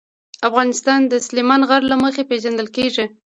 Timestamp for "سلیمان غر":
1.27-1.81